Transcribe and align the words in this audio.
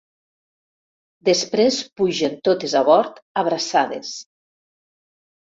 Després 1.29 1.77
pugen 2.01 2.39
totes 2.49 2.75
a 2.79 2.83
bord, 2.89 3.21
abraçades. 3.43 4.19